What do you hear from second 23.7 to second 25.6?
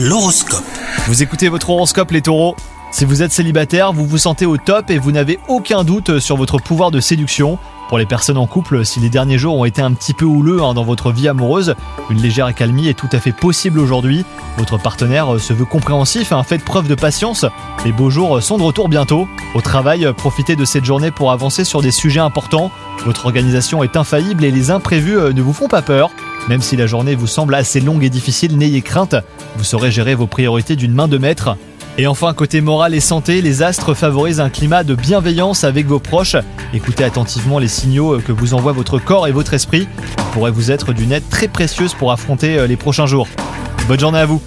est infaillible et les imprévus euh, ne vous